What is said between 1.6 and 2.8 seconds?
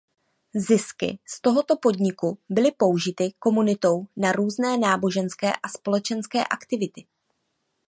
podniku byly